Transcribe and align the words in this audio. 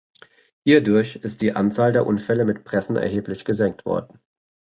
Hierdurch 0.65 1.17
ist 1.17 1.43
die 1.43 1.53
Anzahl 1.53 1.93
der 1.93 2.07
Unfälle 2.07 2.43
mit 2.43 2.63
Pressen 2.63 2.95
erheblich 2.95 3.45
gesenkt 3.45 3.85
worden. 3.85 4.19